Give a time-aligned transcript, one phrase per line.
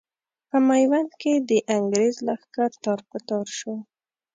[0.49, 3.75] په ميوند کې د انګرېز لښکر تار په تار شو.